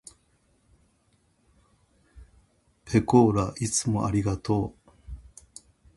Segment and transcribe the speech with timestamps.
[2.85, 4.91] ぺこーらいつもありがとう。